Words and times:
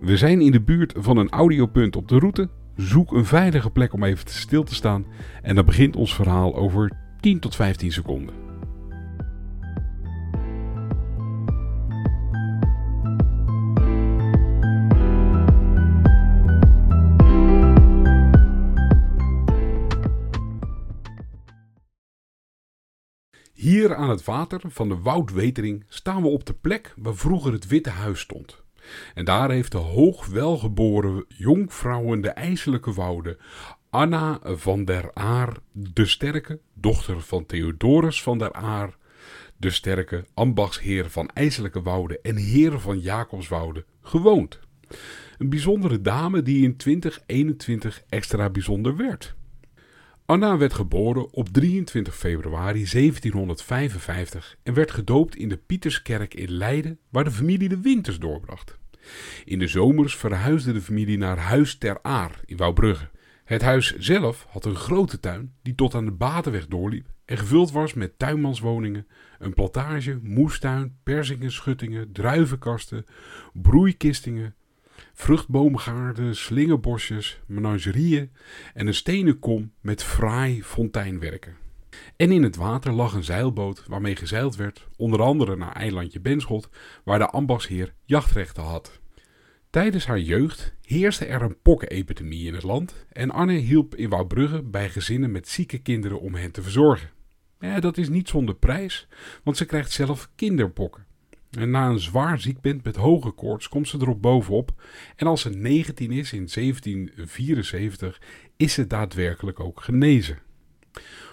We 0.00 0.16
zijn 0.16 0.40
in 0.40 0.52
de 0.52 0.60
buurt 0.60 0.92
van 0.96 1.16
een 1.16 1.30
audiopunt 1.30 1.96
op 1.96 2.08
de 2.08 2.18
route. 2.18 2.48
Zoek 2.76 3.12
een 3.12 3.24
veilige 3.24 3.70
plek 3.70 3.92
om 3.92 4.04
even 4.04 4.30
stil 4.30 4.62
te 4.62 4.74
staan. 4.74 5.06
En 5.42 5.54
dan 5.54 5.64
begint 5.64 5.96
ons 5.96 6.14
verhaal 6.14 6.56
over 6.56 6.92
10 7.20 7.40
tot 7.40 7.56
15 7.56 7.92
seconden. 7.92 8.34
Hier 23.52 23.94
aan 23.94 24.10
het 24.10 24.24
water 24.24 24.60
van 24.68 24.88
de 24.88 24.98
Woudwetering 24.98 25.84
staan 25.88 26.22
we 26.22 26.28
op 26.28 26.44
de 26.46 26.54
plek 26.54 26.94
waar 26.96 27.16
vroeger 27.16 27.52
het 27.52 27.66
Witte 27.66 27.90
Huis 27.90 28.20
stond. 28.20 28.68
En 29.14 29.24
daar 29.24 29.50
heeft 29.50 29.72
de 29.72 29.78
hoogwelgeboren 29.78 31.24
jonkvrouwen 31.28 32.20
de 32.20 32.30
ijselijke 32.30 32.92
woude 32.92 33.38
Anna 33.90 34.38
van 34.42 34.84
der 34.84 35.10
Aar 35.14 35.56
de 35.72 36.06
Sterke, 36.06 36.60
dochter 36.74 37.20
van 37.20 37.46
Theodorus 37.46 38.22
van 38.22 38.38
der 38.38 38.52
Aar, 38.52 38.96
de 39.56 39.70
Sterke, 39.70 40.24
ambachtsheer 40.34 41.10
van 41.10 41.28
IJselijke 41.28 41.82
Woude 41.82 42.20
en 42.20 42.36
heer 42.36 42.80
van 42.80 42.98
Jacobswoude, 42.98 43.84
gewoond. 44.02 44.60
Een 45.38 45.48
bijzondere 45.48 46.00
dame 46.00 46.42
die 46.42 46.62
in 46.62 46.76
2021 46.76 48.02
extra 48.08 48.50
bijzonder 48.50 48.96
werd. 48.96 49.34
Anna 50.26 50.56
werd 50.56 50.74
geboren 50.74 51.32
op 51.32 51.48
23 51.48 52.16
februari 52.16 52.84
1755 52.90 54.56
en 54.62 54.74
werd 54.74 54.90
gedoopt 54.90 55.36
in 55.36 55.48
de 55.48 55.56
Pieterskerk 55.56 56.34
in 56.34 56.50
Leiden, 56.50 56.98
waar 57.08 57.24
de 57.24 57.30
familie 57.30 57.68
de 57.68 57.80
winters 57.80 58.18
doorbracht. 58.18 58.79
In 59.44 59.58
de 59.58 59.66
zomers 59.66 60.16
verhuisde 60.16 60.72
de 60.72 60.80
familie 60.80 61.18
naar 61.18 61.38
Huis 61.38 61.78
ter 61.78 61.98
Aar 62.02 62.40
in 62.44 62.56
Wouwbrugge. 62.56 63.08
Het 63.44 63.62
huis 63.62 63.96
zelf 63.98 64.46
had 64.50 64.64
een 64.64 64.76
grote 64.76 65.20
tuin 65.20 65.54
die 65.62 65.74
tot 65.74 65.94
aan 65.94 66.04
de 66.04 66.10
Batenweg 66.10 66.66
doorliep 66.66 67.06
en 67.24 67.38
gevuld 67.38 67.70
was 67.70 67.94
met 67.94 68.18
tuinmanswoningen, 68.18 69.06
een 69.38 69.54
plantage, 69.54 70.18
moestuin, 70.22 70.96
persingen, 71.02 71.52
schuttingen, 71.52 72.12
druivenkasten, 72.12 73.06
broeikistingen, 73.52 74.54
vruchtboomgaarden, 75.12 76.36
slingerbosjes, 76.36 77.40
menagerieën 77.46 78.30
en 78.74 78.86
een 78.86 78.94
stenen 78.94 79.38
kom 79.38 79.72
met 79.80 80.02
fraai 80.02 80.62
fonteinwerken. 80.62 81.56
En 82.16 82.32
in 82.32 82.42
het 82.42 82.56
water 82.56 82.92
lag 82.92 83.12
een 83.12 83.24
zeilboot 83.24 83.84
waarmee 83.86 84.16
gezeild 84.16 84.56
werd, 84.56 84.88
onder 84.96 85.22
andere 85.22 85.56
naar 85.56 85.72
eilandje 85.72 86.20
Benschot, 86.20 86.68
waar 87.04 87.18
de 87.18 87.26
ambachtsheer 87.26 87.94
jachtrechten 88.04 88.62
had. 88.62 89.00
Tijdens 89.70 90.06
haar 90.06 90.20
jeugd 90.20 90.74
heerste 90.82 91.24
er 91.24 91.42
een 91.42 91.60
pokkenepidemie 91.62 92.46
in 92.46 92.54
het 92.54 92.62
land 92.62 93.06
en 93.12 93.30
Anne 93.30 93.52
hielp 93.52 93.94
in 93.94 94.08
Wouwbrugge 94.08 94.62
bij 94.62 94.90
gezinnen 94.90 95.30
met 95.30 95.48
zieke 95.48 95.78
kinderen 95.78 96.20
om 96.20 96.34
hen 96.34 96.52
te 96.52 96.62
verzorgen. 96.62 97.10
Ja, 97.60 97.80
dat 97.80 97.96
is 97.96 98.08
niet 98.08 98.28
zonder 98.28 98.54
prijs, 98.54 99.08
want 99.44 99.56
ze 99.56 99.64
krijgt 99.64 99.92
zelf 99.92 100.30
kinderpokken. 100.34 101.06
En 101.50 101.70
na 101.70 101.88
een 101.88 102.00
zwaar 102.00 102.40
ziekbed 102.40 102.84
met 102.84 102.96
hoge 102.96 103.30
koorts 103.30 103.68
komt 103.68 103.88
ze 103.88 103.98
erop 104.00 104.22
bovenop. 104.22 104.82
En 105.16 105.26
als 105.26 105.40
ze 105.40 105.50
19 105.50 106.10
is 106.10 106.32
in 106.32 106.48
1774, 106.54 108.20
is 108.56 108.72
ze 108.72 108.86
daadwerkelijk 108.86 109.60
ook 109.60 109.80
genezen. 109.80 110.38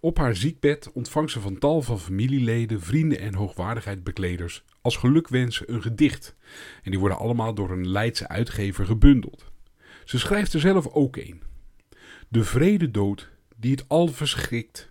Op 0.00 0.18
haar 0.18 0.36
ziekbed 0.36 0.92
ontvangt 0.92 1.30
ze 1.30 1.40
van 1.40 1.58
tal 1.58 1.82
van 1.82 2.00
familieleden, 2.00 2.80
vrienden 2.80 3.20
en 3.20 3.34
hoogwaardigheidsbekleders 3.34 4.64
als 4.80 4.96
gelukwensen 4.96 5.72
een 5.72 5.82
gedicht. 5.82 6.36
En 6.82 6.90
die 6.90 7.00
worden 7.00 7.18
allemaal 7.18 7.54
door 7.54 7.70
een 7.70 7.88
Leidse 7.88 8.28
uitgever 8.28 8.86
gebundeld. 8.86 9.50
Ze 10.04 10.18
schrijft 10.18 10.52
er 10.52 10.60
zelf 10.60 10.86
ook 10.86 11.16
een. 11.16 11.42
De 12.28 12.44
vrede 12.44 12.90
dood 12.90 13.30
die 13.56 13.70
het 13.70 13.84
al 13.88 14.08
verschrikt, 14.08 14.90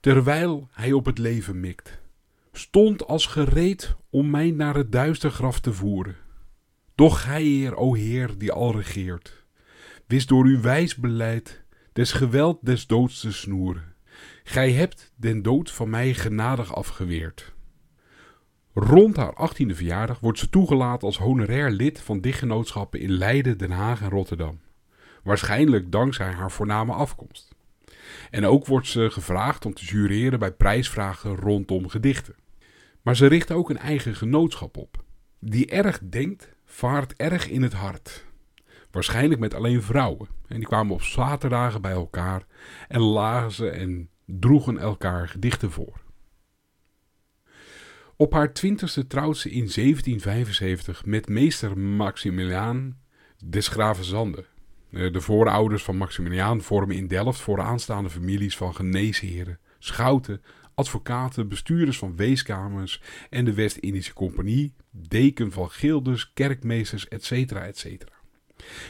terwijl 0.00 0.68
hij 0.72 0.92
op 0.92 1.04
het 1.04 1.18
leven 1.18 1.60
mikt 1.60 1.98
stond 2.58 3.06
als 3.06 3.26
gereed 3.26 3.96
om 4.10 4.30
mij 4.30 4.50
naar 4.50 4.74
het 4.74 4.92
duister 4.92 5.30
graf 5.30 5.60
te 5.60 5.72
voeren. 5.72 6.16
Doch 6.94 7.22
gij, 7.22 7.42
Heer, 7.42 7.76
o 7.76 7.94
Heer, 7.94 8.38
die 8.38 8.52
al 8.52 8.72
regeert, 8.76 9.44
wist 10.06 10.28
door 10.28 10.44
uw 10.44 10.60
wijs 10.60 10.94
beleid 10.94 11.64
des 11.92 12.12
geweld 12.12 12.58
des 12.62 12.86
doods 12.86 13.20
te 13.20 13.32
snoeren. 13.32 13.94
Gij 14.44 14.72
hebt 14.72 15.12
den 15.16 15.42
dood 15.42 15.70
van 15.70 15.90
mij 15.90 16.14
genadig 16.14 16.74
afgeweerd. 16.74 17.52
Rond 18.74 19.16
haar 19.16 19.34
achttiende 19.34 19.74
verjaardag 19.74 20.20
wordt 20.20 20.38
ze 20.38 20.50
toegelaten 20.50 21.06
als 21.06 21.18
honorair 21.18 21.70
lid 21.70 22.00
van 22.00 22.20
dichtgenootschappen 22.20 23.00
in 23.00 23.10
Leiden, 23.10 23.58
Den 23.58 23.70
Haag 23.70 24.00
en 24.00 24.10
Rotterdam. 24.10 24.60
Waarschijnlijk 25.22 25.92
dankzij 25.92 26.30
haar 26.32 26.50
voorname 26.50 26.92
afkomst. 26.92 27.54
En 28.30 28.46
ook 28.46 28.66
wordt 28.66 28.86
ze 28.86 29.10
gevraagd 29.10 29.66
om 29.66 29.74
te 29.74 29.84
jureren 29.84 30.38
bij 30.38 30.52
prijsvragen 30.52 31.36
rondom 31.36 31.88
gedichten. 31.88 32.34
Maar 33.02 33.16
ze 33.16 33.26
richt 33.26 33.52
ook 33.52 33.70
een 33.70 33.78
eigen 33.78 34.14
genootschap 34.14 34.76
op. 34.76 35.04
Die 35.38 35.66
erg 35.66 36.00
denkt, 36.02 36.48
vaart 36.64 37.14
erg 37.16 37.48
in 37.48 37.62
het 37.62 37.72
hart. 37.72 38.24
Waarschijnlijk 38.98 39.40
met 39.40 39.54
alleen 39.54 39.82
vrouwen. 39.82 40.28
En 40.48 40.56
die 40.56 40.66
kwamen 40.66 40.94
op 40.94 41.02
zaterdagen 41.02 41.80
bij 41.80 41.92
elkaar 41.92 42.46
en 42.88 43.00
lazen 43.00 43.72
en 43.72 44.08
droegen 44.26 44.78
elkaar 44.78 45.28
gedichten 45.28 45.70
voor. 45.70 46.00
Op 48.16 48.32
haar 48.32 48.52
twintigste 48.52 49.06
trouwt 49.06 49.36
ze 49.36 49.48
in 49.48 49.70
1775 49.74 51.04
met 51.04 51.28
meester 51.28 51.78
Maximiliaan 51.78 52.98
des 53.44 53.68
Graven 53.68 54.04
Zande. 54.04 54.44
Eh, 54.90 55.12
de 55.12 55.20
voorouders 55.20 55.82
van 55.82 55.96
Maximiliaan 55.96 56.62
vormen 56.62 56.96
in 56.96 57.06
Delft 57.06 57.40
vooraanstaande 57.40 58.10
families 58.10 58.56
van 58.56 58.74
geneesheren, 58.74 59.58
schouten, 59.78 60.42
advocaten, 60.74 61.48
bestuurders 61.48 61.98
van 61.98 62.16
weeskamers 62.16 63.02
en 63.30 63.44
de 63.44 63.54
West-Indische 63.54 64.12
Compagnie, 64.12 64.74
deken 64.90 65.52
van 65.52 65.70
gildes, 65.70 66.32
kerkmeesters, 66.32 67.08
etc. 67.08 67.52
etc. 67.52 68.16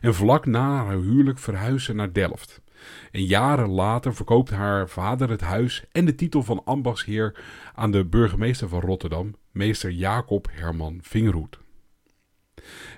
En 0.00 0.14
vlak 0.14 0.46
na 0.46 0.84
haar 0.84 0.96
huwelijk 0.96 1.38
verhuisde 1.38 1.80
ze 1.80 1.94
naar 1.94 2.12
Delft. 2.12 2.62
En 3.10 3.24
jaren 3.24 3.68
later 3.68 4.14
verkoopt 4.14 4.50
haar 4.50 4.88
vader 4.88 5.30
het 5.30 5.40
huis 5.40 5.84
en 5.92 6.04
de 6.04 6.14
titel 6.14 6.42
van 6.42 6.64
ambachtsheer 6.64 7.42
aan 7.74 7.90
de 7.90 8.04
burgemeester 8.04 8.68
van 8.68 8.80
Rotterdam, 8.80 9.34
meester 9.52 9.90
Jacob 9.90 10.48
Herman 10.50 10.98
Vingerhoed. 11.02 11.58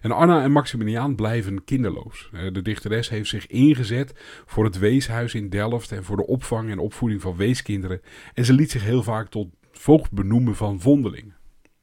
En 0.00 0.10
Anna 0.12 0.42
en 0.42 0.52
Maximiliaan 0.52 1.14
blijven 1.14 1.64
kinderloos. 1.64 2.30
De 2.52 2.62
dichteres 2.62 3.08
heeft 3.08 3.28
zich 3.28 3.46
ingezet 3.46 4.12
voor 4.46 4.64
het 4.64 4.78
weeshuis 4.78 5.34
in 5.34 5.48
Delft 5.48 5.92
en 5.92 6.04
voor 6.04 6.16
de 6.16 6.26
opvang 6.26 6.70
en 6.70 6.78
opvoeding 6.78 7.20
van 7.20 7.36
weeskinderen. 7.36 8.00
En 8.34 8.44
ze 8.44 8.52
liet 8.52 8.70
zich 8.70 8.84
heel 8.84 9.02
vaak 9.02 9.28
tot 9.28 9.48
voogd 9.72 10.12
benoemen 10.12 10.56
van 10.56 10.80
vondelingen. 10.80 11.35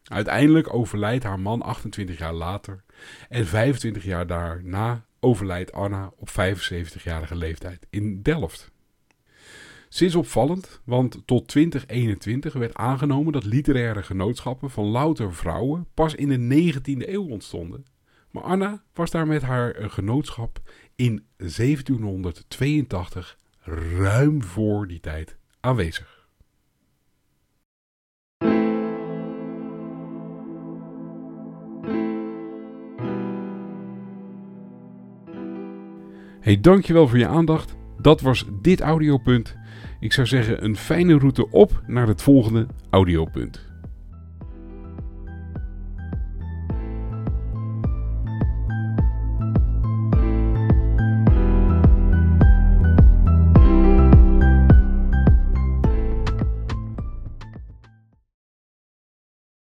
Uiteindelijk 0.04 0.74
overlijdt 0.74 1.24
haar 1.24 1.40
man 1.40 1.62
28 1.62 2.18
jaar 2.18 2.34
later 2.34 2.84
en 3.30 3.46
25 3.46 4.04
jaar 4.04 4.28
daarna 4.28 5.06
overlijdt 5.20 5.72
Anna 5.72 6.12
op 6.16 6.30
75-jarige 6.30 7.36
leeftijd 7.36 7.88
in 7.90 8.22
Delft. 8.22 8.72
Is 10.00 10.16
opvallend, 10.16 10.82
want 10.84 11.22
tot 11.26 11.48
2021 11.48 12.54
werd 12.54 12.76
aangenomen 12.76 13.34
dat 13.34 13.46
literaire 13.46 14.04
genootschappen 14.04 14.70
van 14.70 14.86
louter 14.86 15.34
vrouwen 15.34 15.88
pas 15.94 16.16
in 16.16 16.30
de 16.30 16.74
19e 16.74 17.10
eeuw 17.10 17.30
ontstonden. 17.30 17.86
Maar 18.32 18.44
Anna 18.44 18.84
was 18.94 19.12
daar 19.12 19.28
met 19.28 19.42
haar 19.42 19.90
genootschap 19.90 20.62
in 20.96 21.26
1782 21.38 23.38
ruim 23.98 24.44
voor 24.44 24.88
die 24.88 25.00
tijd 25.00 25.38
aanwezig. 25.60 26.13
Hey, 36.44 36.60
dankjewel 36.60 37.08
voor 37.08 37.18
je 37.18 37.28
aandacht. 37.28 37.76
Dat 38.02 38.22
was 38.22 38.46
dit 38.62 38.82
audiopunt. 38.82 39.56
Ik 40.00 40.14
zou 40.14 40.28
zeggen 40.28 40.64
een 40.64 40.76
fijne 40.76 41.18
route 41.18 41.50
op 41.52 41.82
naar 41.88 42.08
het 42.08 42.22
volgende 42.22 42.68
audiopunt. 42.90 43.73